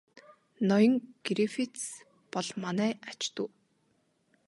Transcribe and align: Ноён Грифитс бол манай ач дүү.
Ноён 0.69 0.93
Грифитс 1.27 1.83
бол 2.35 2.47
манай 2.65 2.91
ач 3.13 3.21
дүү. 3.35 3.49